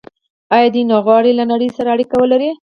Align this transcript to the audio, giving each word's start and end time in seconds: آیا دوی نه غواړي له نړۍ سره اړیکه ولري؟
آیا 0.55 0.67
دوی 0.73 0.83
نه 0.91 0.97
غواړي 1.05 1.31
له 1.35 1.43
نړۍ 1.51 1.69
سره 1.77 1.89
اړیکه 1.95 2.15
ولري؟ 2.17 2.49